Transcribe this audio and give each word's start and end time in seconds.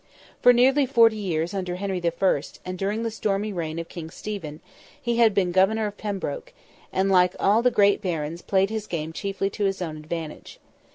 For 0.41 0.51
nearly 0.51 0.87
forty 0.87 1.15
years 1.15 1.53
under 1.53 1.75
Henry 1.75 2.01
I. 2.03 2.41
and 2.65 2.75
during 2.75 3.03
the 3.03 3.11
stormy 3.11 3.53
reign 3.53 3.77
of 3.77 3.87
King 3.87 4.09
Stephen, 4.09 4.59
he 4.99 5.17
had 5.17 5.35
been 5.35 5.51
Governor 5.51 5.85
of 5.85 5.97
Pembroke, 5.99 6.53
and 6.91 7.11
like 7.11 7.35
all 7.39 7.61
the 7.61 7.69
great 7.69 8.01
Barons 8.01 8.41
played 8.41 8.71
his 8.71 8.87
game 8.87 9.13
chiefly 9.13 9.51
to 9.51 9.65
his 9.65 9.79
own 9.79 9.97
advantage. 9.97 10.59